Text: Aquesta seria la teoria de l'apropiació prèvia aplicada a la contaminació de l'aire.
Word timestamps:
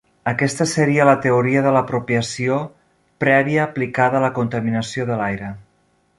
Aquesta 0.29 0.65
seria 0.69 1.05
la 1.09 1.13
teoria 1.25 1.61
de 1.65 1.73
l'apropiació 1.75 2.57
prèvia 3.25 3.61
aplicada 3.67 4.21
a 4.21 4.25
la 4.29 4.35
contaminació 4.41 5.11
de 5.13 5.21
l'aire. 5.23 5.55